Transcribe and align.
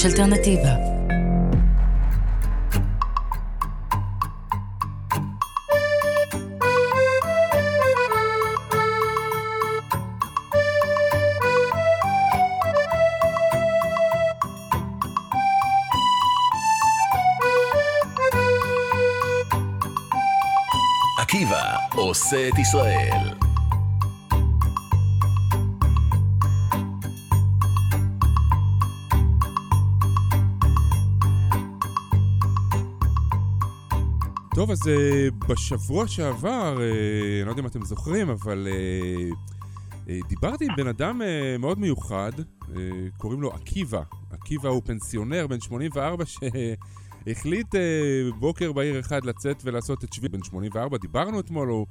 יש 0.00 0.06
אלטרנטיבה. 0.06 0.74
עקיבא 21.18 21.76
עושה 21.94 22.48
את 22.48 22.58
ישראל. 22.58 23.49
טוב, 34.60 34.70
אז 34.70 34.82
uh, 34.82 35.48
בשבוע 35.48 36.08
שעבר, 36.08 36.76
uh, 36.76 36.80
אני 36.80 37.46
לא 37.46 37.50
יודע 37.50 37.62
אם 37.62 37.66
אתם 37.66 37.84
זוכרים, 37.84 38.30
אבל 38.30 38.68
uh, 40.06 40.10
דיברתי 40.28 40.64
עם 40.64 40.76
בן 40.76 40.86
אדם 40.86 41.20
מאוד 41.58 41.78
מיוחד, 41.78 42.32
קוראים 43.16 43.42
לו 43.42 43.50
עקיבא. 43.52 44.02
עקיבא 44.30 44.68
הוא 44.68 44.82
פנסיונר 44.84 45.46
בן 45.46 45.60
84 45.60 46.24
שהחליט 46.26 47.74
בוקר 48.38 48.72
בהיר 48.72 49.00
אחד 49.00 49.24
לצאת 49.24 49.62
ולעשות 49.64 50.04
את 50.04 50.12
שביל 50.12 50.30
בן 50.30 50.42
84. 50.42 50.98
דיברנו 50.98 51.40
אתמול, 51.40 51.68
הוא 51.68 51.86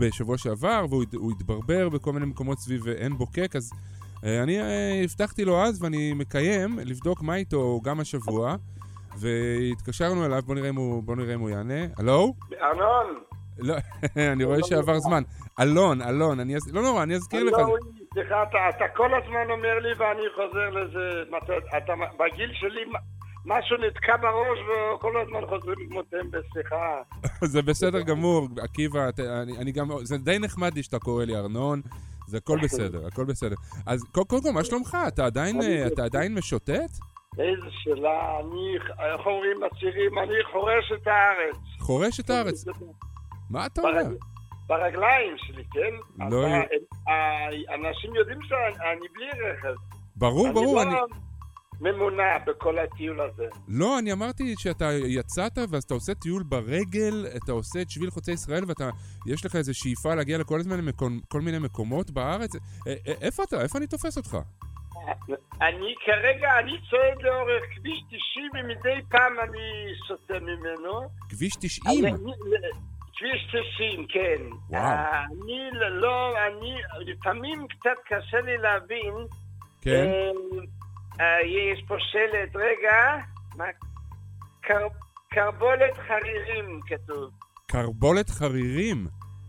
בשבוע 0.00 0.38
שעבר, 0.38 0.86
והוא 0.90 1.32
התברבר 1.32 1.88
בכל 1.88 2.12
מיני 2.12 2.26
מקומות 2.26 2.58
סביב 2.58 2.88
עין 2.88 3.18
בוקק, 3.18 3.56
אז 3.56 3.70
אני 4.22 4.58
הבטחתי 5.04 5.44
לו 5.44 5.62
אז, 5.62 5.82
ואני 5.82 6.12
מקיים, 6.12 6.78
לבדוק 6.78 7.22
מה 7.22 7.36
איתו 7.36 7.80
גם 7.84 8.00
השבוע. 8.00 8.56
והתקשרנו 9.20 10.26
אליו, 10.26 10.42
בוא 10.42 10.54
נראה 10.54 10.68
אם 10.68 10.76
הוא, 10.76 11.02
בוא 11.02 11.16
נראה 11.16 11.34
אם 11.34 11.40
הוא 11.40 11.50
יענה. 11.50 11.84
הלו? 11.98 12.34
ארנון. 12.62 13.14
לא, 13.58 13.74
אני 14.32 14.44
רואה 14.44 14.58
שעבר 14.62 14.98
זמן. 14.98 15.22
אלון, 15.60 16.02
אלון, 16.02 16.40
אני 16.40 16.54
לא 16.72 16.82
נורא, 16.82 17.02
אני 17.02 17.14
אזכיר 17.14 17.44
לך. 17.44 17.56
סליחה, 18.14 18.42
אתה, 18.42 18.58
אתה 18.68 18.84
כל 18.96 19.10
הזמן 19.14 19.50
אומר 19.50 19.78
לי 19.78 19.88
ואני 19.98 20.22
חוזר 20.34 20.70
לזה, 20.70 21.22
אתה, 21.38 21.78
אתה, 21.78 21.92
בגיל 22.18 22.50
שלי 22.52 22.80
משהו 23.44 23.76
נתקע 23.76 24.16
בראש 24.16 24.58
וכל 24.58 25.12
הזמן 25.20 25.46
חוזרים 25.46 25.88
כמו 25.88 26.02
טמבל, 26.02 26.42
סליחה. 26.52 27.02
זה 27.52 27.62
בסדר 27.62 28.00
גמור, 28.00 28.48
עקיבא, 28.62 29.10
אני, 29.42 29.58
אני 29.58 29.72
גם, 29.72 29.88
זה 30.02 30.18
די 30.18 30.38
נחמד 30.38 30.74
לי 30.74 30.82
שאתה 30.82 30.98
קורא 30.98 31.24
לי 31.24 31.36
ארנון. 31.36 31.80
זה 32.26 32.36
הכל 32.36 32.58
בסדר, 32.62 33.06
הכל 33.06 33.24
בסדר. 33.24 33.56
אז 33.86 34.04
קודם 34.12 34.42
כל, 34.42 34.50
מה 34.54 34.64
שלומך? 34.64 34.98
אתה 35.08 35.26
עדיין, 35.26 35.60
אתה 35.86 36.04
עדיין 36.04 36.34
משוטט? 36.34 36.90
איזה 37.38 37.66
שאלה, 37.70 38.40
אני, 38.40 38.76
איך 39.12 39.26
אומרים 39.26 39.62
לצעירים, 39.62 40.18
אני 40.18 40.34
חורש 40.52 40.92
את 40.92 41.06
הארץ. 41.06 41.56
חורש 41.78 42.20
את 42.20 42.30
הארץ? 42.30 42.64
מה 43.50 43.66
אתה 43.66 43.82
אומר? 43.82 44.16
ברגליים 44.66 45.36
שלי, 45.38 45.64
כן? 45.72 46.24
לא... 46.30 46.46
אנשים 47.74 48.14
יודעים 48.14 48.38
שאני 48.42 49.06
בלי 49.14 49.26
רכב. 49.50 49.74
ברור, 50.16 50.52
ברור. 50.52 50.82
אני 50.82 50.92
לא 50.92 51.06
ממונה 51.80 52.38
בכל 52.46 52.78
הטיול 52.78 53.20
הזה. 53.20 53.46
לא, 53.68 53.98
אני 53.98 54.12
אמרתי 54.12 54.54
שאתה 54.58 54.92
יצאת 54.92 55.58
ואז 55.70 55.82
אתה 55.82 55.94
עושה 55.94 56.14
טיול 56.14 56.42
ברגל, 56.42 57.26
אתה 57.36 57.52
עושה 57.52 57.82
את 57.82 57.90
שביל 57.90 58.10
חוצה 58.10 58.32
ישראל 58.32 58.64
ואתה, 58.66 58.90
יש 59.26 59.44
לך 59.46 59.56
איזו 59.56 59.74
שאיפה 59.74 60.14
להגיע 60.14 60.38
לכל 60.38 60.60
כל 61.28 61.40
מיני 61.40 61.58
מקומות 61.58 62.10
בארץ. 62.10 62.50
איפה 63.20 63.42
אתה? 63.42 63.62
איפה 63.62 63.78
אני 63.78 63.86
תופס 63.86 64.16
אותך? 64.16 64.38
אני 65.60 65.94
כרגע, 66.06 66.58
אני 66.58 66.72
צועד 66.90 67.22
לאורך 67.22 67.62
כביש 67.74 68.02
90 68.06 68.50
ומדי 68.54 69.00
פעם 69.08 69.32
אני 69.40 69.92
סוטה 70.08 70.38
ממנו. 70.40 71.08
כביש 71.28 71.56
90? 71.56 72.04
כביש 73.16 73.54
90, 73.76 74.06
כן. 74.08 74.42
וואו. 74.70 74.82
אני 75.24 75.70
לא, 75.90 76.34
אני, 76.46 76.74
לפעמים 77.00 77.66
קצת 77.68 77.96
קשה 78.06 78.40
לי 78.40 78.56
להבין. 78.58 79.14
כן. 79.82 80.06
יש 81.44 81.84
פה 81.88 81.94
שלט, 81.98 82.56
רגע, 82.56 83.16
מה? 83.56 83.64
קרבולת 85.30 85.96
חרירים 86.08 86.80
כתוב. 86.86 87.30
קרבולת 87.66 88.30
חרירים? 88.30 89.06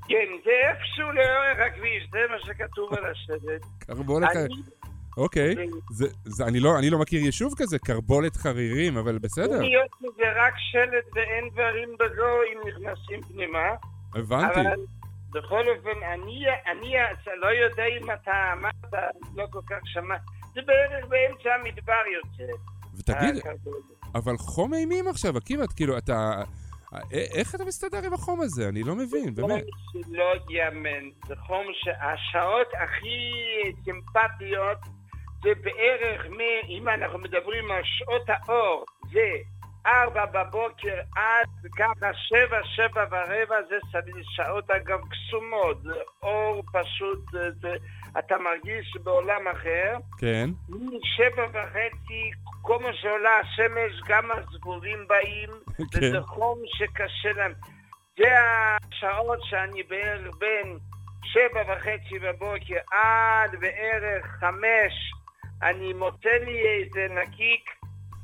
כן, 0.08 0.30
זה 0.44 0.52
איפשהו 0.70 1.12
לאורך 1.12 1.60
הכביש, 1.68 2.08
זה 2.12 2.20
מה 2.30 2.40
שכתוב 2.40 2.94
על 2.94 3.06
השלט. 3.06 3.66
קרבולת 3.80 4.30
חרירים. 4.30 4.81
אוקיי, 5.18 5.56
זה, 5.90 6.08
זה, 6.24 6.46
אני, 6.46 6.60
לא, 6.60 6.80
אני 6.80 6.90
לא 6.90 7.00
מכיר 7.00 7.22
יישוב 7.22 7.54
כזה, 7.58 7.80
קרבולת 7.80 8.36
חרירים, 8.36 8.98
אבל 8.98 9.18
בסדר. 9.18 9.62
להיות 9.62 9.92
שזה 10.00 10.24
רק 10.36 10.54
שלט 10.58 11.06
ואין 11.14 11.50
דברים 11.54 11.90
בזו 12.00 12.42
אם 12.54 12.68
נכנסים 12.68 13.22
פנימה. 13.22 13.70
הבנתי. 14.16 14.60
אבל 14.60 14.86
בכל 15.32 15.64
אופן, 15.70 16.04
אני, 16.14 16.46
אני 16.72 16.94
לא 17.42 17.48
יודע 17.48 17.84
אם 17.86 18.12
אתה 18.12 18.54
אמרת, 18.54 19.04
לא 19.36 19.46
כל 19.52 19.62
כך 19.70 19.80
שמע, 19.86 20.16
זה 20.54 20.62
בערך 20.66 21.06
באמצע 21.10 21.50
המדבר 21.54 22.02
יוצא. 22.14 22.54
ותגיד, 22.98 23.44
אבל 24.16 24.38
חום 24.38 24.74
אימים 24.74 25.08
עכשיו, 25.08 25.38
עקיבא, 25.38 25.64
כאילו, 25.76 25.98
אתה... 25.98 26.44
איך 27.12 27.56
אתה 27.56 27.66
מסתדר 27.66 28.06
עם 28.06 28.14
החום 28.14 28.42
הזה? 28.42 28.70
אני 28.70 28.84
לא 28.84 28.96
מבין, 28.96 29.36
באמת. 29.36 29.64
חום 29.92 30.02
שלא 30.04 30.34
ייאמן. 30.50 31.10
זה 31.28 31.36
חום 31.36 31.66
שהשעות 31.74 32.68
הכי 32.84 33.32
סימפטיות 33.84 34.78
זה 35.44 35.50
בערך, 35.64 36.26
מ, 36.30 36.40
אם 36.70 36.90
אנחנו 36.90 37.20
מדברים 37.20 37.72
על 37.72 37.82
שעות 37.84 38.30
האור, 38.30 38.86
זה 39.12 39.30
ארבע 39.86 40.26
בבוקר 40.26 41.00
עד 41.16 41.72
ככה 41.78 42.14
שבע, 42.14 42.58
שבע 42.64 43.06
ורבע, 43.12 43.56
זה 43.70 43.78
שעות 44.24 44.72
אגב 44.72 45.00
קסומות, 45.10 45.84
זה 45.84 45.94
אור 46.24 46.64
פשוט, 46.74 47.20
זה, 47.32 47.52
זה, 47.62 47.76
אתה 48.20 48.36
מרגיש 48.38 48.98
בעולם 49.04 49.48
אחר. 49.48 49.98
כן. 50.18 50.50
משבע 50.70 51.46
וחצי, 51.54 52.32
כל 52.62 52.80
מה 52.80 52.94
שעולה 52.94 53.40
השמש, 53.40 54.02
גם 54.08 54.32
הזבובים 54.32 55.08
באים, 55.08 55.50
כן. 55.92 55.98
וזה 55.98 56.22
חום 56.22 56.60
שקשה 56.66 57.32
להם. 57.36 57.54
זה 58.18 58.28
השעות 58.40 59.40
שאני 59.44 59.84
בערך 59.84 60.36
בין 60.38 60.78
שבע 61.24 61.62
וחצי 61.68 62.20
בבוקר 62.20 62.78
עד 62.92 63.52
בערך 63.60 64.26
חמש 64.40 65.12
אני 65.64 65.94
מוצא 65.94 66.30
לי 66.30 66.60
איזה 66.60 67.08
נקיק, 67.14 67.70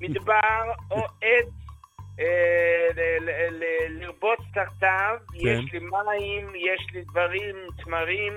מדבר 0.01 0.61
או 0.91 1.01
עץ 1.21 1.49
אה, 2.19 2.87
לרבוץ 3.89 4.39
תחתיו, 4.53 5.17
כן. 5.31 5.47
יש 5.47 5.73
לי 5.73 5.79
מים, 5.79 6.55
יש 6.55 6.87
לי 6.93 7.01
דברים, 7.03 7.55
תמרים, 7.83 8.33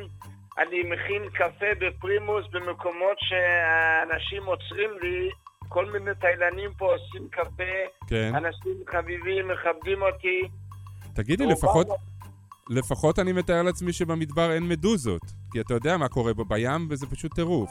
אני 0.59 0.83
מכין 0.83 1.31
קפה 1.33 1.66
בפרימוס 1.81 2.44
במקומות 2.53 3.16
שאנשים 3.19 4.44
עוצרים 4.44 4.91
לי, 5.03 5.31
כל 5.69 5.87
מיני 5.93 6.10
תאילנים 6.21 6.71
פה 6.78 6.93
עושים 6.94 7.28
קפה, 7.31 7.72
כן. 8.06 8.33
אנשים 8.34 8.75
חביבים, 8.93 9.49
מכבדים 9.49 10.03
אותי. 10.03 10.43
תגידי, 11.15 11.47
לפחות, 11.47 11.87
לפחות 12.71 13.19
אני 13.19 13.33
מתאר 13.33 13.62
לעצמי 13.62 13.93
שבמדבר 13.93 14.53
אין 14.53 14.69
מדוזות, 14.69 15.22
כי 15.53 15.60
אתה 15.60 15.75
יודע 15.75 15.97
מה 15.97 16.09
קורה 16.09 16.33
בים 16.34 16.87
וזה 16.91 17.06
פשוט 17.06 17.34
טירוף. 17.34 17.71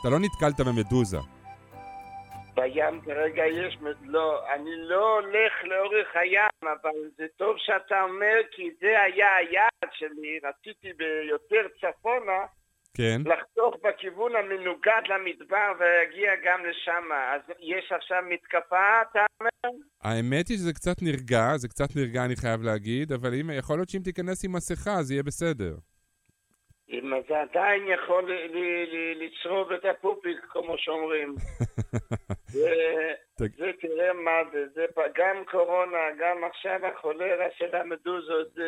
אתה 0.00 0.08
לא 0.08 0.18
נתקלת 0.18 0.60
במדוזה. 0.60 1.18
בים 2.54 3.00
כרגע 3.00 3.46
יש, 3.46 3.78
לא, 4.02 4.54
אני 4.54 4.70
לא 4.76 5.14
הולך 5.14 5.52
לאורך 5.64 6.08
הים, 6.14 6.62
אבל 6.62 6.98
זה 7.16 7.26
טוב 7.36 7.56
שאתה 7.58 8.02
אומר, 8.02 8.36
כי 8.50 8.70
זה 8.80 9.02
היה 9.02 9.36
היעד 9.36 9.90
שלי, 9.92 10.40
רציתי 10.44 10.88
ביותר 10.92 11.66
צפונה, 11.80 12.40
כן. 12.96 13.20
לחתוך 13.24 13.74
בכיוון 13.84 14.32
המנוגד 14.36 15.02
למדבר 15.08 15.72
ולהגיע 15.78 16.30
גם 16.44 16.60
לשם. 16.66 17.04
אז 17.34 17.40
יש 17.60 17.92
עכשיו 17.92 18.22
מתקפה, 18.30 19.02
אתה 19.10 19.26
אומר? 19.40 19.76
האמת 20.02 20.48
היא 20.48 20.56
שזה 20.56 20.72
קצת 20.72 21.02
נרגע, 21.02 21.56
זה 21.56 21.68
קצת 21.68 21.96
נרגע 21.96 22.24
אני 22.24 22.36
חייב 22.36 22.62
להגיד, 22.62 23.12
אבל 23.12 23.34
אם, 23.34 23.50
יכול 23.50 23.78
להיות 23.78 23.88
שאם 23.88 24.02
תיכנס 24.04 24.44
עם 24.44 24.52
מסכה 24.52 24.92
אז 24.92 25.10
יהיה 25.10 25.22
בסדר. 25.22 25.74
אם 26.92 27.12
זה 27.28 27.40
עדיין 27.40 27.82
יכול 27.94 28.30
לצרוב 29.20 29.72
את 29.72 29.84
הפופיק, 29.84 30.36
כמו 30.48 30.74
שאומרים. 30.78 31.34
זה 33.36 33.70
תראה 33.80 34.12
מה 34.12 34.50
זה, 34.52 34.64
זה 34.74 34.84
גם 34.96 35.36
קורונה, 35.50 35.98
גם 36.20 36.36
עכשיו 36.50 36.86
החולרה 36.86 37.46
של 37.58 37.76
המדוזות, 37.76 38.58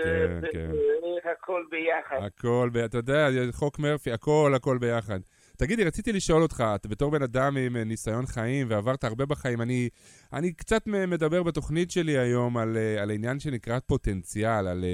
הכל 1.33 1.65
ביחד. 1.71 2.17
הכל, 2.23 2.71
אתה 2.85 2.99
יודע, 2.99 3.29
חוק 3.53 3.79
מרפי, 3.79 4.13
הכל, 4.13 4.53
הכל 4.57 4.79
ביחד. 4.79 5.19
תגידי, 5.59 5.85
רציתי 5.85 6.13
לשאול 6.13 6.43
אותך, 6.43 6.65
אתה 6.75 6.89
בתור 6.89 7.11
בן 7.11 7.23
אדם 7.23 7.57
עם 7.57 7.77
ניסיון 7.77 8.27
חיים 8.27 8.67
ועברת 8.71 9.05
הרבה 9.05 9.27
בחיים, 9.27 9.61
אני, 9.61 9.89
אני 10.33 10.53
קצת 10.53 10.87
מדבר 10.87 11.43
בתוכנית 11.43 11.91
שלי 11.91 12.19
היום 12.19 12.57
על, 12.57 12.77
על 13.03 13.11
העניין 13.11 13.41
שנקרא 13.41 13.79
פוטנציאל, 13.87 14.67
על 14.69 14.85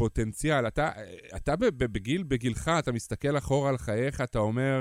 פוטנציאל. 0.00 0.66
אתה, 0.66 0.90
אתה 1.36 1.56
בגיל, 1.76 2.22
בגילך, 2.22 2.70
אתה 2.78 2.92
מסתכל 2.92 3.38
אחורה 3.38 3.70
על 3.70 3.78
חייך, 3.78 4.20
אתה 4.20 4.38
אומר, 4.38 4.78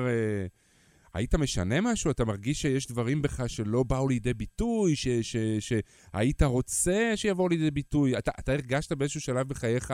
היית 1.14 1.36
משנה 1.36 1.76
משהו? 1.82 2.12
אתה 2.12 2.26
מרגיש 2.26 2.62
שיש 2.62 2.88
דברים 2.88 3.22
בך 3.22 3.44
שלא 3.48 3.84
באו 3.84 4.08
לידי 4.08 4.34
ביטוי, 4.34 4.96
ש, 4.96 5.08
ש, 5.08 5.36
שהיית 5.60 6.42
רוצה 6.44 7.12
שיבואו 7.16 7.50
לידי 7.50 7.72
ביטוי? 7.72 8.18
אתה, 8.18 8.32
אתה 8.40 8.52
הרגשת 8.52 8.92
באיזשהו 8.92 9.22
שלב 9.22 9.48
בחייך 9.48 9.94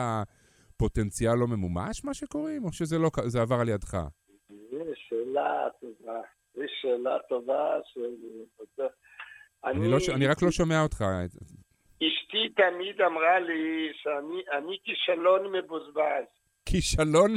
פוטנציאל 0.76 1.34
לא 1.34 1.46
ממומש, 1.46 2.04
מה 2.04 2.14
שקוראים, 2.14 2.64
או 2.64 2.72
שזה 2.72 2.98
לא, 2.98 3.10
זה 3.26 3.40
עבר 3.40 3.60
על 3.60 3.68
ידך? 3.68 3.98
זו 4.48 4.92
שאלה 5.08 5.68
טובה. 5.80 6.20
זו 6.54 6.62
שאלה 6.80 7.16
טובה. 7.28 7.78
ש... 7.84 7.98
אני, 9.64 9.78
אני, 9.80 9.90
לא, 9.90 9.98
אני 10.14 10.26
רק 10.26 10.42
לא 10.42 10.50
שומע 10.50 10.82
אותך. 10.82 11.04
אשתי 12.02 12.48
תמיד 12.48 13.00
אמרה 13.00 13.38
לי 13.38 13.92
שאני 13.94 14.78
כישלון 14.84 15.52
מבוזבז. 15.52 16.24
כישלון? 16.66 17.30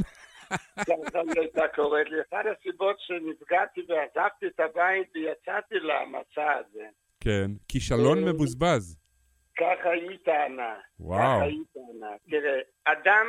ככה 0.78 1.20
היא 1.20 1.40
הייתה 1.40 1.68
קוראת 1.76 2.10
לי. 2.10 2.22
אחת 2.22 2.46
הסיבות 2.46 2.96
שנפגעתי 3.00 3.82
ועזבתי 3.88 4.48
את 4.48 4.60
הבית 4.60 5.08
ויצאתי 5.16 5.76
למסע 5.76 6.54
הזה. 6.54 6.86
כן, 7.20 7.52
כישלון 7.68 8.18
אה, 8.18 8.34
מבוזבז. 8.34 8.98
ככה 9.58 9.90
היא 9.90 10.18
טענה. 10.26 10.76
וואו. 11.00 11.20
ככה 11.20 11.44
היא 11.44 11.64
טענה. 11.74 12.16
תראה, 12.30 12.60
אדם, 12.86 13.28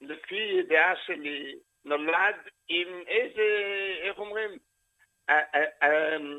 לפי 0.00 0.60
ידיעה 0.60 0.92
שלי, 1.06 1.54
נולד 1.84 2.36
עם 2.68 2.88
איזה, 3.06 3.42
איך 4.02 4.18
אומרים, 4.18 4.50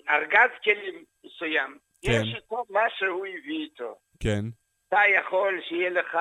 ארגז 0.09 0.49
כלים 0.63 1.03
מסוים. 1.25 1.77
כן. 2.01 2.11
יש 2.11 2.35
איתו 2.35 2.63
מה 2.69 2.89
שהוא 2.97 3.25
הביא 3.25 3.63
איתו. 3.63 3.95
כן. 4.19 4.45
אתה 4.87 4.99
יכול 5.15 5.61
שיהיה 5.67 5.89
לך, 5.89 6.17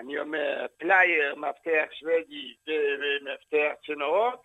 אני 0.00 0.18
אומר, 0.18 0.66
פלייר, 0.78 1.34
מפתח 1.34 1.84
שוודי 1.92 2.54
ומפתח 2.66 3.72
צינורות, 3.86 4.42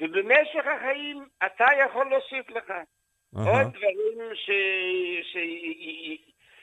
ובמשך 0.00 0.64
החיים 0.76 1.28
אתה 1.46 1.66
יכול 1.84 2.10
להוסיף 2.10 2.50
לך. 2.50 2.70
אה-הא. 2.70 3.38
עוד 3.38 3.66
דברים 3.66 4.34
ש... 4.34 4.50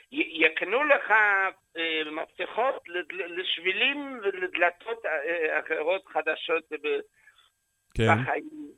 שיקנו 0.09 0.83
לך 0.83 1.11
אה, 1.77 2.01
מפתחות 2.11 2.83
לשבילים 3.09 4.19
ולדלתות 4.23 5.05
אה, 5.05 5.59
אחרות 5.59 6.05
חדשות 6.07 6.63
כן. 7.93 8.03
בחיים. 8.21 8.71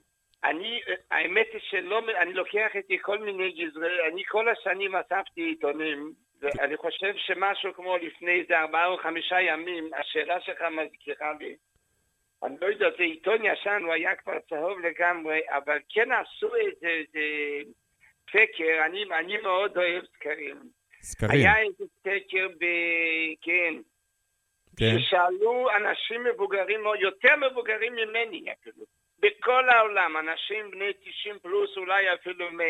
אני, 0.43 0.81
האמת 1.11 1.47
היא 1.53 1.61
שלא, 1.69 2.01
אני 2.21 2.33
לוקח 2.33 2.69
איתי 2.75 2.97
כל 3.01 3.19
מיני 3.19 3.51
גזרי, 3.51 4.07
אני 4.11 4.23
כל 4.27 4.49
השנים 4.49 4.95
אספתי 4.95 5.41
עיתונים, 5.41 6.13
ואני 6.41 6.77
חושב 6.77 7.13
שמשהו 7.15 7.73
כמו 7.73 7.97
לפני 7.97 8.39
איזה 8.39 8.59
ארבעה 8.59 8.87
או 8.87 8.97
חמישה 8.97 9.41
ימים, 9.41 9.89
השאלה 9.99 10.41
שלך 10.41 10.61
מזכירה 10.61 11.33
לי. 11.39 11.55
אני 12.43 12.55
לא 12.61 12.67
יודע, 12.67 12.89
זה 12.97 13.03
עיתון 13.03 13.45
ישן, 13.45 13.81
הוא 13.83 13.93
היה 13.93 14.15
כבר 14.15 14.39
צהוב 14.49 14.79
לגמרי, 14.79 15.39
אבל 15.49 15.77
כן 15.89 16.11
עשו 16.11 16.55
איזה 16.55 17.03
סקר, 18.29 18.85
אני, 18.85 19.03
אני 19.19 19.37
מאוד 19.37 19.77
אוהב 19.77 20.05
סקרים. 20.05 20.57
סקרים. 21.01 21.31
היה 21.31 21.59
איזה 21.59 21.83
סקר 21.99 22.47
ב... 22.59 22.65
כן. 23.41 23.73
כן. 24.77 24.99
ששאלו 24.99 25.67
אנשים 25.75 26.23
מבוגרים, 26.23 26.85
או 26.85 26.95
יותר 26.95 27.35
מבוגרים 27.35 27.95
ממני 27.95 28.43
אפילו, 28.53 28.85
בכל 29.19 29.69
העולם, 29.69 30.17
אנשים 30.17 30.71
בני 30.71 30.93
90 30.93 31.39
פלוס, 31.39 31.77
אולי 31.77 32.13
אפילו 32.13 32.51
100. 32.51 32.65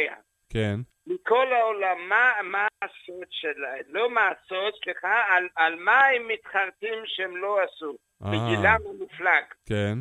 כן. 0.54 0.75
מכל 1.07 1.54
העולם, 1.54 2.10
מה, 2.10 2.31
מה 2.44 2.68
הסוד 2.81 3.28
שלהם? 3.30 3.84
לא 3.88 4.10
מה 4.10 4.28
הסוד, 4.28 4.74
סליחה, 4.84 5.24
על, 5.30 5.48
על 5.56 5.75
מה 5.75 6.06
הם 6.06 6.28
מתחרטים 6.28 7.04
שהם 7.06 7.38
לא 7.38 7.60
עשו. 7.63 7.96
אה. 8.24 8.30
בגילם 8.30 8.78
המופלג. 8.90 9.44
כן. 9.66 9.98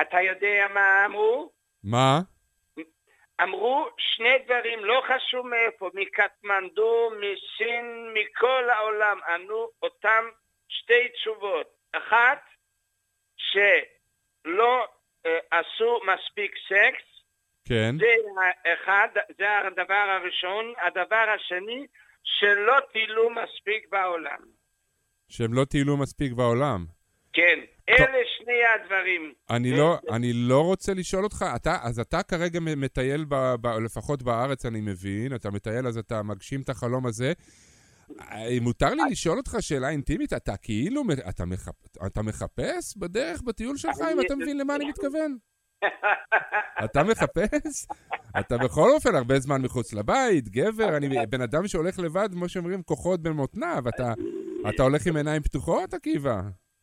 אתה 0.00 0.20
יודע 0.20 0.66
מה 0.74 1.04
אמרו? 1.06 1.50
מה? 1.84 2.20
אמרו 3.42 3.88
שני 3.98 4.38
דברים, 4.44 4.84
לא 4.84 5.02
חשוב 5.08 5.46
מאיפה, 5.46 5.90
מקטמנדו, 5.94 7.10
מסין, 7.16 8.14
מכל 8.14 8.70
העולם, 8.70 9.18
ענו 9.28 9.68
אותם 9.82 10.24
שתי 10.68 11.08
תשובות. 11.08 11.66
אחת, 11.92 12.42
שלא 13.36 14.86
אה, 15.26 15.38
עשו 15.50 16.00
מספיק 16.04 16.54
סקס, 16.68 17.21
כן. 17.64 17.94
זה 17.98 18.06
אחד, 18.72 19.08
זה 19.38 19.44
הדבר 19.66 19.94
הראשון. 19.94 20.64
הדבר 20.86 21.26
השני, 21.36 21.86
שלא 22.22 22.76
טיילו 22.92 23.30
מספיק 23.30 23.88
בעולם. 23.90 24.38
שהם 25.28 25.54
לא 25.54 25.64
טיילו 25.64 25.96
מספיק 25.96 26.32
בעולם? 26.32 26.86
כן, 27.32 27.58
טוב. 27.86 28.06
אלה 28.06 28.18
שני 28.38 28.64
הדברים. 28.74 29.32
אני 29.50 29.76
לא, 29.76 29.98
אני 30.10 30.32
לא 30.32 30.60
רוצה 30.60 30.94
לשאול 30.94 31.24
אותך, 31.24 31.44
אתה, 31.56 31.76
אז 31.82 32.00
אתה 32.00 32.22
כרגע 32.22 32.60
מטייל, 32.60 33.24
ב, 33.28 33.34
ב, 33.60 33.66
לפחות 33.66 34.22
בארץ 34.22 34.66
אני 34.66 34.80
מבין, 34.80 35.34
אתה 35.34 35.50
מטייל 35.50 35.86
אז 35.86 35.98
אתה 35.98 36.22
מגשים 36.22 36.60
את 36.60 36.68
החלום 36.68 37.06
הזה. 37.06 37.32
אה, 38.20 38.58
מותר 38.60 38.94
לי 38.94 39.02
לשאול 39.10 39.38
אותך 39.38 39.56
שאלה 39.60 39.88
אינטימית, 39.88 40.32
אתה 40.32 40.56
כאילו, 40.56 41.02
אתה, 41.28 41.44
מחפ, 41.44 42.06
אתה 42.06 42.22
מחפש 42.22 42.96
בדרך, 42.96 43.42
בטיול 43.42 43.76
שלך, 43.76 43.96
אם 44.12 44.20
אתה 44.20 44.36
מבין 44.36 44.58
למה 44.58 44.76
אני 44.76 44.84
מתכוון? 44.84 45.36
אתה 46.84 47.02
מחפש? 47.02 47.86
אתה 48.40 48.58
בכל 48.58 48.90
אופן 48.94 49.14
הרבה 49.14 49.34
זמן 49.38 49.62
מחוץ 49.62 49.94
לבית, 49.94 50.48
גבר, 50.48 50.96
אני 50.96 51.08
בן 51.30 51.40
אדם 51.40 51.66
שהולך 51.66 51.98
לבד, 51.98 52.28
כמו 52.32 52.48
שאומרים, 52.48 52.82
כוחות 52.82 53.22
בין 53.22 53.32
מותניו. 53.32 53.82
אתה, 53.88 54.12
אתה 54.68 54.82
הולך 54.82 55.06
עם 55.06 55.16
עיניים 55.16 55.42
פתוחות, 55.42 55.94
עקיבא? 55.94 56.40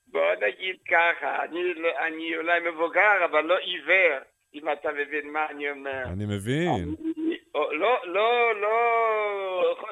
בוא 0.07 0.31
נגיד 0.35 0.75
ככה, 0.87 1.43
אני, 1.43 1.73
לא, 1.73 1.89
אני 2.07 2.37
אולי 2.37 2.59
מבוגר, 2.71 3.25
אבל 3.31 3.41
לא 3.41 3.57
עיוור, 3.57 4.19
אם 4.53 4.71
אתה 4.71 4.89
מבין 4.91 5.33
מה 5.33 5.45
אני 5.49 5.71
אומר. 5.71 6.03
אני 6.05 6.25
מבין. 6.25 6.69
אני, 6.69 7.37
לא, 7.55 8.01
לא, 8.05 8.55
לא, 8.61 8.75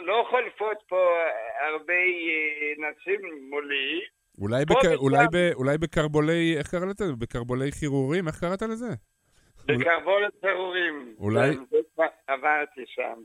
לא 0.01 0.25
חולפות 0.29 0.77
פה 0.87 1.09
הרבה 1.59 1.93
אה, 1.93 2.89
נשים 2.89 3.21
מולי, 3.49 4.01
אולי, 4.41 4.65
בק... 4.65 4.75
אולי, 4.95 5.25
ב... 5.31 5.51
אולי 5.53 5.77
בקרבולי, 5.77 6.57
איך 6.57 6.67
קראת 6.67 7.01
לזה? 7.01 7.15
בקרבולי 7.19 7.71
חירורים? 7.71 8.27
איך 8.27 8.39
קראת 8.39 8.61
לזה? 8.61 8.89
בקרבולי 9.65 10.27
חירורים. 10.41 11.15
אולי... 11.19 11.55
כן, 11.97 12.03
עברתי 12.27 12.81
שם. 12.87 13.21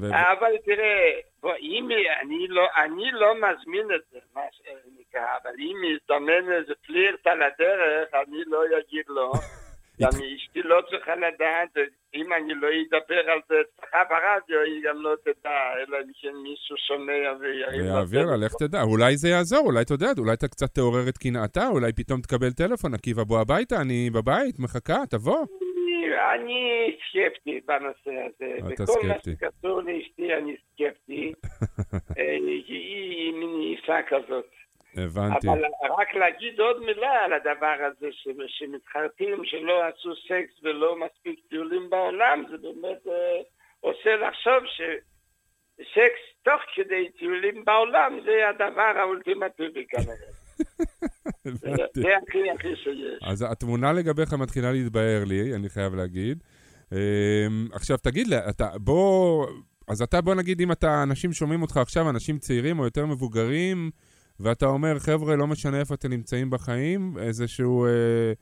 ו... 0.00 0.06
אבל 0.06 0.56
תראה, 0.64 1.10
בוא, 1.42 1.54
אם 1.60 1.88
אני 2.22 2.48
לא, 2.48 2.66
אני 2.76 3.10
לא 3.12 3.34
מזמין 3.34 3.86
את 3.94 4.00
זה, 4.10 4.18
מה 4.34 4.42
שנקרא, 4.52 5.26
אבל 5.42 5.50
אם 5.58 5.76
יזדמן 5.84 6.52
איזה 6.52 6.72
פלירט 6.86 7.26
על 7.26 7.42
הדרך, 7.42 8.08
אני 8.14 8.42
לא 8.46 8.64
אגיד 8.78 9.04
לו. 9.08 9.32
גם 10.02 10.10
אשתי 10.36 10.62
לא 10.62 10.82
צריכה 10.90 11.16
לדעת, 11.16 11.76
אם 12.14 12.32
אני 12.32 12.54
לא 12.54 12.68
אדבר 12.68 13.30
על 13.30 13.40
זה 13.48 13.54
אצלך 13.60 13.90
ברדיו, 14.10 14.60
היא 14.60 14.82
גם 14.84 15.02
לא 15.02 15.14
תדע, 15.24 15.60
אלא 15.78 15.98
אם 15.98 16.12
כן 16.22 16.36
מישהו 16.42 16.76
שומע 16.76 17.32
ויעביר. 17.40 17.84
ויעביר 17.84 18.26
לה, 18.26 18.36
לך 18.36 18.52
תדע. 18.58 18.82
אולי 18.82 19.16
זה 19.16 19.28
יעזור, 19.28 19.66
אולי 19.66 19.82
אתה 19.82 19.94
יודע, 19.94 20.10
אולי 20.18 20.32
אתה 20.32 20.48
קצת 20.48 20.74
תעורר 20.74 21.08
את 21.08 21.18
קנאתה, 21.18 21.68
אולי 21.68 21.92
פתאום 21.92 22.20
תקבל 22.20 22.50
טלפון, 22.50 22.94
עקיבא, 22.94 23.22
בוא 23.24 23.40
הביתה, 23.40 23.80
אני 23.80 24.10
בבית, 24.10 24.58
מחכה, 24.58 24.98
תבוא. 25.10 25.46
אני 26.34 26.96
סקפטי 27.08 27.60
בנושא 27.66 28.26
הזה. 28.26 28.74
אתה 28.74 28.86
סקפטי. 28.86 29.06
בכל 29.06 29.08
מה 29.08 29.50
שקשור 29.50 29.82
לאשתי 29.82 30.34
אני 30.34 30.56
סקפטי. 30.56 31.32
אה, 32.18 32.36
היא 32.68 33.32
מין 33.34 33.60
אישה 33.60 33.98
כזאת. 34.08 34.61
הבנתי. 34.96 35.48
אבל 35.48 35.62
רק 35.98 36.14
להגיד 36.14 36.60
עוד 36.60 36.80
מילה 36.80 37.24
על 37.24 37.32
הדבר 37.32 37.76
הזה, 37.86 38.06
ש... 38.12 38.28
שמתחרטים 38.48 39.44
שלא 39.44 39.82
עשו 39.88 40.16
סקס 40.16 40.62
ולא 40.62 40.96
מספיק 40.96 41.40
טיולים 41.48 41.90
בעולם, 41.90 42.44
זה 42.50 42.56
באמת 42.56 43.06
אה, 43.06 43.42
עושה 43.80 44.16
לחשוב 44.16 44.62
שסקס 44.66 46.22
תוך 46.42 46.62
כדי 46.74 47.08
טיולים 47.18 47.64
בעולם 47.64 48.20
זה 48.24 48.48
הדבר 48.48 48.92
האולטימטיבי 49.00 49.86
כנראה. 49.88 50.42
זה 51.94 52.16
הכי 52.16 52.50
הכי 52.50 52.76
שיש. 52.76 53.22
אז 53.22 53.44
התמונה 53.50 53.92
לגביך 53.92 54.32
מתחילה 54.32 54.72
להתבהר 54.72 55.24
לי, 55.24 55.54
אני 55.54 55.68
חייב 55.68 55.94
להגיד. 55.94 56.42
אמ, 56.92 57.68
עכשיו 57.72 57.96
תגיד 57.96 58.26
לי, 58.26 58.36
אתה, 58.48 58.68
בוא, 58.76 59.46
אז 59.88 60.02
אתה 60.02 60.20
בוא 60.20 60.34
נגיד 60.34 60.60
אם 60.60 60.72
אתה, 60.72 61.02
אנשים 61.02 61.32
שומעים 61.32 61.62
אותך 61.62 61.76
עכשיו, 61.76 62.10
אנשים 62.10 62.38
צעירים 62.38 62.78
או 62.78 62.84
יותר 62.84 63.06
מבוגרים, 63.06 63.90
ואתה 64.42 64.66
אומר, 64.66 64.98
חבר'ה, 64.98 65.36
לא 65.36 65.46
משנה 65.46 65.80
איפה 65.80 65.94
אתם 65.94 66.10
נמצאים 66.10 66.50
בחיים, 66.50 67.18
איזשהו 67.18 67.86
אה, 67.86 68.32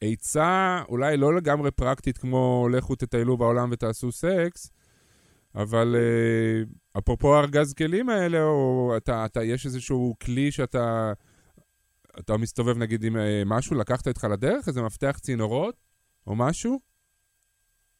עצה, 0.00 0.82
אולי 0.88 1.16
לא 1.16 1.34
לגמרי 1.34 1.70
פרקטית 1.70 2.18
כמו 2.18 2.68
לכו 2.72 2.94
תטיילו 2.94 3.36
בעולם 3.36 3.68
ותעשו 3.72 4.12
סקס, 4.12 4.70
אבל 5.54 5.96
אה, 5.98 6.98
אפרופו 6.98 7.38
ארגז 7.38 7.74
כלים 7.74 8.08
האלה, 8.08 8.42
או 8.42 8.94
אתה, 8.96 9.24
אתה, 9.24 9.44
יש 9.44 9.66
איזשהו 9.66 10.14
כלי 10.22 10.52
שאתה 10.52 11.12
אתה 12.18 12.36
מסתובב 12.36 12.78
נגיד 12.78 13.04
עם 13.04 13.16
אה, 13.16 13.42
משהו, 13.46 13.76
לקחת 13.76 14.08
איתך 14.08 14.26
לדרך, 14.30 14.68
איזה 14.68 14.82
מפתח 14.82 15.18
צינורות, 15.20 15.74
או 16.26 16.36
משהו? 16.36 16.80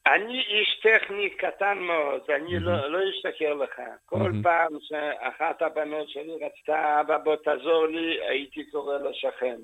אני 0.06 0.38
איש 0.38 0.80
טכני 0.82 1.30
קטן 1.30 1.78
מאוד, 1.78 2.20
אני 2.37 2.58
לא, 2.58 2.90
לא 2.92 2.99
אשתכר 3.11 3.54
לך. 3.54 3.80
כל 4.06 4.30
פעם 4.42 4.68
שאחת 4.80 5.62
הבנות 5.62 6.08
שלי 6.08 6.32
רצתה, 6.46 7.00
אבא 7.00 7.18
בוא 7.18 7.37
תעזור 7.37 7.87
לי, 7.87 8.18
הייתי 8.28 8.64
קורא 8.70 8.99
לשכן. 8.99 9.56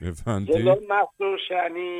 זה 0.00 0.08
הבנתי. 0.28 0.62
לא 0.62 0.74
משהו 0.74 1.34
שאני 1.48 1.90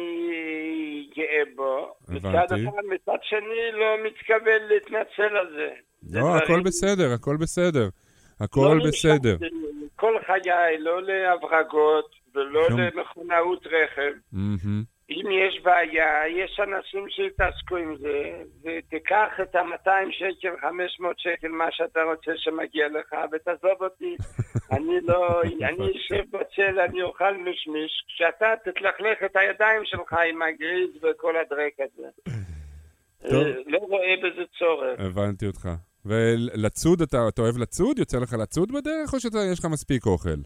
גאה 1.17 1.43
בו. 1.57 1.95
מצד 2.09 2.27
הבנתי. 2.29 2.55
אחד, 2.69 2.83
מצד 2.89 3.19
שני 3.23 3.41
לא 3.73 3.87
מתכוון 4.05 4.63
להתנצל 4.69 5.37
על 5.37 5.53
זה. 5.57 5.69
זה 6.03 6.19
לא, 6.21 6.37
הכל 6.37 6.45
דברים- 6.47 6.63
בסדר, 6.65 7.13
הכל 7.15 7.37
בסדר. 7.41 7.89
הכל 8.41 8.61
לא 8.79 8.85
בסדר. 8.89 9.37
כל 9.97 10.15
חיי, 10.27 10.79
לא 10.79 11.03
להברגות 11.03 12.11
ולא 12.35 12.69
שום- 12.69 12.81
למכונאות 12.81 13.67
רכב. 13.67 14.13
מהמם. 14.33 14.83
אם 15.11 15.31
יש 15.31 15.61
בעיה, 15.63 16.29
יש 16.29 16.61
אנשים 16.61 17.09
שיתעסקו 17.09 17.77
עם 17.77 17.97
זה, 17.97 18.43
ותיקח 18.63 19.31
את 19.43 19.55
ה-200 19.55 20.13
שקל, 20.13 20.57
500 20.61 21.19
שקל, 21.19 21.49
מה 21.49 21.67
שאתה 21.71 22.03
רוצה 22.03 22.33
שמגיע 22.37 22.89
לך, 22.89 23.15
ותעזוב 23.33 23.83
אותי. 23.83 24.17
אני 24.77 25.01
לא, 25.03 25.43
אני 25.43 25.91
אשב 25.91 26.25
בצל, 26.31 26.81
אני 26.81 27.03
אוכל 27.03 27.37
משמיש, 27.37 28.05
כשאתה 28.09 28.47
תתלכלך 28.65 29.19
את 29.25 29.37
הידיים 29.37 29.83
שלך 29.85 30.13
עם 30.31 30.43
הגריז 30.43 30.91
וכל 31.03 31.37
הדרק 31.37 31.73
הזה. 31.81 32.09
אה, 33.25 33.63
לא 33.67 33.79
רואה 33.79 34.15
בזה 34.23 34.43
צורך. 34.59 35.01
הבנתי 35.01 35.47
אותך. 35.47 35.69
ולצוד, 36.07 37.03
אתה, 37.03 37.17
אתה 37.29 37.43
אוהב 37.43 37.59
לצוד? 37.59 37.99
יוצא 37.99 38.19
לך 38.19 38.33
לצוד 38.43 38.73
בדרך, 38.73 39.13
או 39.13 39.21
שיש 39.21 39.59
לך 39.59 39.65
מספיק 39.73 40.07
אוכל? 40.07 40.41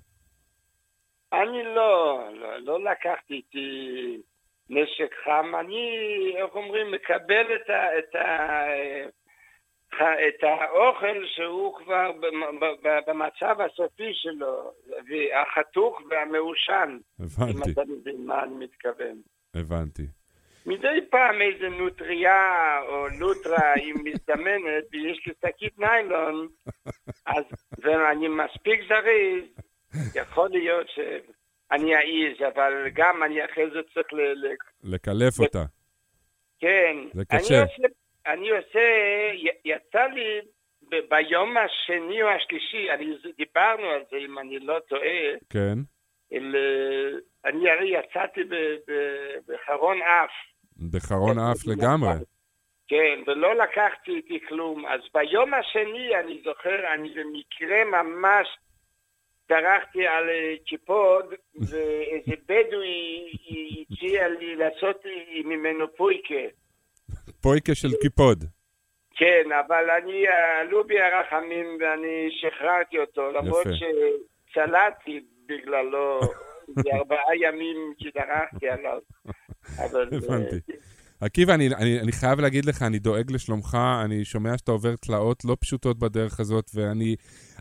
אני 1.32 1.64
לא, 1.64 2.24
לא, 2.34 2.58
לא 2.58 2.84
לקחתי 2.84 3.34
איתי 3.34 4.20
נשק 4.70 5.14
חם, 5.24 5.52
אני, 5.60 5.86
איך 6.36 6.54
אומרים, 6.54 6.90
מקבל 6.90 7.54
את, 7.54 7.70
ה, 7.70 7.98
את, 7.98 8.14
ה, 8.14 8.64
את 10.28 10.42
האוכל 10.42 11.26
שהוא 11.26 11.76
כבר 11.76 12.12
במצב 13.06 13.60
הסופי 13.60 14.10
שלו, 14.14 14.72
החתוך 15.42 16.00
והמעושן, 16.10 16.98
אם 17.20 17.24
הבנתי, 17.24 17.70
אתה 17.70 17.82
מבין 17.88 18.26
מה 18.26 18.42
אני 18.42 18.54
מתכוון. 18.54 19.20
הבנתי. 19.54 20.06
מדי 20.66 21.00
פעם 21.10 21.42
איזה 21.42 21.68
נוטריה 21.68 22.80
או 22.88 23.08
לוטרה 23.18 23.72
היא 23.82 23.94
מזדמנת 24.04 24.84
ויש 24.92 25.26
לי 25.26 25.32
שקית 25.44 25.78
ניילון, 25.78 26.48
אז, 27.26 27.44
ואני 27.78 28.28
מספיק 28.28 28.80
זריז, 28.88 29.44
יכול 30.14 30.48
להיות 30.48 30.86
שאני 31.72 31.94
אעז, 31.96 32.52
אבל 32.54 32.88
גם 32.92 33.22
אני 33.22 33.44
אחרי 33.44 33.70
זה 33.70 33.80
צריך 33.94 34.12
ל... 34.12 34.20
ל 34.20 34.46
לקלף 34.84 35.40
אותה. 35.40 35.64
כן. 36.60 36.96
זה 37.12 37.22
אני 37.30 37.40
קשה. 37.40 37.62
עושה, 37.62 37.82
אני 38.26 38.50
עושה, 38.50 38.80
י- 39.34 39.68
יצא 39.70 40.04
לי 40.14 40.40
ב- 40.90 41.08
ביום 41.10 41.56
השני 41.56 42.22
או 42.22 42.28
השלישי, 42.28 42.90
אני, 42.90 43.06
דיברנו 43.36 43.86
על 43.90 44.00
זה 44.10 44.16
אם 44.16 44.38
אני 44.38 44.58
לא 44.58 44.78
טועה, 44.88 45.36
כן, 45.50 45.78
אל, 46.32 46.56
אני 47.44 47.70
הרי 47.70 47.88
יצאתי 47.98 48.44
ב- 48.44 48.76
ב- 48.88 49.36
בחרון 49.52 49.98
אף. 50.02 50.30
בחרון 50.92 51.38
אף 51.38 51.66
לגמרי. 51.66 52.10
כן, 52.88 53.20
ולא 53.26 53.54
לקחתי 53.56 54.10
איתי 54.10 54.40
כלום. 54.48 54.86
אז 54.86 55.00
ביום 55.14 55.54
השני, 55.54 56.16
אני 56.16 56.40
זוכר, 56.44 56.94
אני 56.94 57.08
במקרה 57.08 57.84
ממש 57.84 58.48
דרכתי 59.50 60.06
על 60.06 60.28
אה, 60.28 60.54
קיפוד, 60.66 61.24
ואיזה 61.54 62.32
בדואי 62.48 63.32
הציע 63.90 64.28
לי 64.28 64.56
לעשות 64.56 65.04
ממנו 65.44 65.96
פויקה. 65.96 66.44
פויקה 67.40 67.74
של 67.74 67.88
קיפוד. 68.02 68.44
כן, 69.14 69.52
אבל 69.66 69.90
אני, 69.90 70.24
עלו 70.60 70.84
בי 70.84 71.00
הרחמים 71.00 71.66
ואני 71.80 72.28
שחררתי 72.30 72.98
אותו, 72.98 73.32
למרות. 73.32 73.66
שצלעתי 74.50 75.20
בגללו, 75.46 76.20
בארבעה 76.84 77.36
ימים 77.36 77.94
שדרכתי 77.98 78.68
עליו. 78.68 78.98
אה, 79.78 79.84
הבנתי. 79.84 80.56
עקיבא, 81.20 81.54
אני, 81.54 81.66
אני, 81.74 82.00
אני 82.00 82.12
חייב 82.12 82.40
להגיד 82.40 82.64
לך, 82.64 82.82
אני 82.82 82.98
דואג 82.98 83.32
לשלומך, 83.32 83.78
אני 84.04 84.24
שומע 84.24 84.58
שאתה 84.58 84.72
עובר 84.72 84.96
תלאות 84.96 85.44
לא 85.44 85.56
פשוטות 85.60 85.98
בדרך 85.98 86.40
הזאת, 86.40 86.70
ואני 86.74 87.16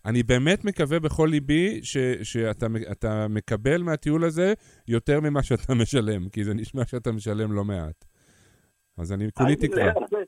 אני 0.06 0.24
באמת 0.24 0.66
מקווה 0.66 1.00
בכל 1.00 1.28
ליבי 1.32 1.80
ש, 1.84 1.98
שאתה 2.24 2.66
אתה 2.92 3.28
מקבל 3.30 3.82
מהטיול 3.82 4.24
הזה 4.24 4.54
יותר 4.88 5.20
ממה 5.20 5.44
שאתה 5.44 5.74
משלם, 5.82 6.30
כי 6.30 6.44
זה 6.44 6.54
נשמע 6.54 6.86
שאתה 6.86 7.12
משלם 7.12 7.52
לא 7.52 7.64
מעט. 7.64 8.06
אז 8.98 9.14
אני 9.14 9.26
כולי 9.34 9.56
תקווה. 9.56 9.86
לא- 9.86 10.20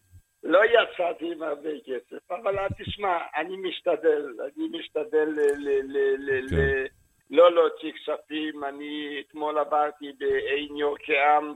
לא 0.43 0.59
יצאתי 0.65 1.31
עם 1.31 1.43
הרבה 1.43 1.69
כסף, 1.85 2.31
אבל 2.31 2.55
תשמע, 2.79 3.17
אני 3.37 3.55
משתדל, 3.57 4.25
אני 4.39 4.79
משתדל 4.79 5.27
ל- 5.27 5.55
ל- 5.57 5.83
ל- 5.93 6.45
ל- 6.45 6.49
כן. 6.49 6.55
ל- 6.55 6.85
לא 7.29 7.55
להוציא 7.55 7.91
כספים. 7.91 8.63
אני 8.63 9.21
אתמול 9.27 9.57
עברתי 9.57 10.05
בעין 10.19 10.75
יורקעם, 10.77 11.53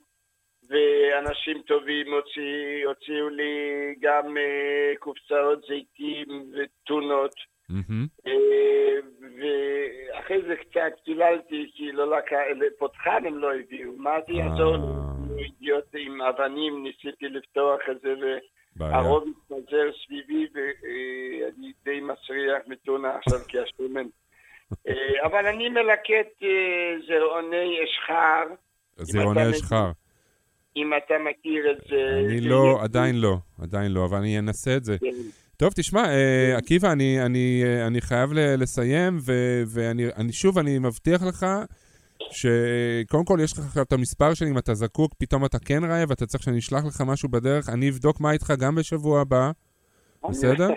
ואנשים 0.69 1.61
טובים 1.61 2.13
הוציא- 2.13 2.85
הוציאו 2.87 3.29
לי 3.29 3.53
גם 3.99 4.37
אה, 4.37 4.93
קופסאות 4.99 5.59
זיתים 5.67 6.25
וטונות. 6.53 7.35
מהמם. 7.69 8.07
אה, 8.27 8.95
ואחרי 9.37 10.41
זה 10.47 10.55
קצת 10.55 10.99
קיללתי, 11.05 11.71
כי 11.75 11.91
לא 11.91 12.17
לקח, 12.17 12.37
פותחן 12.77 13.25
הם 13.25 13.37
לא 13.37 13.53
הביאו, 13.55 13.91
מה 13.97 14.15
זה 14.27 14.33
יעזור? 14.33 14.75
אה. 14.75 15.45
הגיעות 15.45 15.85
עם 15.97 16.21
אבנים, 16.21 16.83
ניסיתי 16.83 17.29
לפתוח 17.29 17.79
את 17.91 18.01
זה. 18.01 18.37
והרוב 18.77 19.23
התפזר 19.51 19.89
סביבי, 20.05 20.47
ואני 20.53 21.71
די 21.85 21.99
מסריח 22.01 22.61
מטונה 22.67 23.15
עכשיו 23.15 23.39
כשמן. 23.47 24.05
אה, 24.87 25.25
אבל 25.25 25.45
אני 25.45 25.69
מלקט 25.69 26.43
אה, 26.43 26.93
זרעוני 27.07 27.77
אשחר, 27.83 28.43
אתה 28.93 29.01
אשחר. 29.57 29.91
אם 30.77 30.91
אתה 30.97 31.13
מכיר 31.29 31.71
את 31.71 31.77
זה. 31.89 32.27
אני 32.29 32.41
לא, 32.41 32.83
עדיין 32.83 33.15
לא, 33.15 33.37
עדיין 33.61 33.91
לא, 33.91 34.05
אבל 34.05 34.17
אני 34.17 34.39
אנסה 34.39 34.77
את 34.77 34.83
זה. 34.83 34.97
כן. 34.99 35.07
טוב, 35.57 35.73
תשמע, 35.75 36.09
אה, 36.09 36.57
עקיבא, 36.57 36.91
אני, 36.91 37.25
אני, 37.25 37.61
אה, 37.65 37.87
אני 37.87 38.01
חייב 38.01 38.29
לסיים, 38.33 39.17
ו- 39.21 39.63
ואני 39.67 40.07
אני, 40.17 40.33
שוב, 40.33 40.57
אני 40.57 40.79
מבטיח 40.79 41.23
לך 41.23 41.45
שקודם 42.31 43.25
כל 43.25 43.39
יש 43.43 43.53
לך 43.53 43.59
עכשיו 43.59 43.83
את 43.83 43.93
המספר 43.93 44.33
שלי, 44.33 44.49
אם 44.49 44.57
אתה 44.57 44.73
זקוק, 44.73 45.13
פתאום 45.17 45.45
אתה 45.45 45.59
כן 45.59 45.83
רעב, 45.83 46.11
אתה 46.11 46.25
צריך 46.25 46.43
שאני 46.43 46.59
אשלח 46.59 46.85
לך 46.85 47.01
משהו 47.01 47.29
בדרך, 47.29 47.69
אני 47.69 47.89
אבדוק 47.89 48.19
מה 48.19 48.31
איתך 48.31 48.53
גם 48.59 48.75
בשבוע 48.75 49.21
הבא, 49.21 49.51
בסדר? 50.29 50.69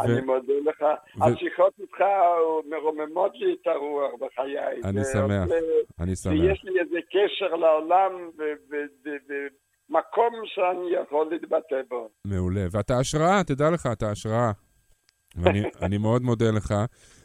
אני 0.00 0.20
ו- 0.20 0.24
מודה 0.26 0.52
לך. 0.70 0.82
ו- 0.82 1.24
השיחות 1.24 1.72
איתך 1.80 1.98
מרוממות 2.70 3.32
לי 3.34 3.56
את 3.62 3.66
הרוח 3.66 4.10
בחיי. 4.20 4.82
אני 4.84 5.04
שמח. 5.04 5.42
עושה- 5.44 5.54
אני 6.00 6.16
שמח. 6.16 6.32
ויש 6.32 6.64
לי 6.64 6.80
איזה 6.80 6.98
קשר 7.10 7.54
לעולם 7.56 8.12
ומקום 9.90 10.32
שאני 10.44 11.02
יכול 11.02 11.26
להתבטא 11.30 11.76
בו. 11.88 12.08
מעולה. 12.26 12.64
ואתה 12.70 12.98
השראה, 12.98 13.44
תדע 13.46 13.70
לך, 13.70 13.86
אתה 13.92 14.10
השראה. 14.10 14.50
ואני 15.36 15.62
אני 15.86 15.98
מאוד 15.98 16.22
מודה 16.22 16.50
לך, 16.56 16.72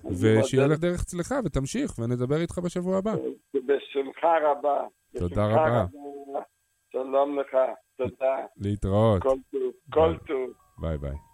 אני 0.06 0.40
ושיהיה 0.40 0.68
לך 0.68 0.80
דרך 0.80 1.04
צלחה, 1.04 1.36
ותמשיך, 1.46 2.00
ונדבר 2.00 2.36
איתך 2.42 2.58
בשבוע 2.60 2.98
הבא. 2.98 3.14
בשמחה 3.54 4.34
רבה. 4.44 4.82
תודה 5.20 5.46
רבה. 5.46 5.86
שלום 6.92 7.40
לך, 7.40 7.58
תודה. 7.98 8.36
להתראות. 8.58 9.22
כל 9.92 10.18
טוב. 10.28 10.50
ביי 10.78 10.98
ביי. 10.98 11.29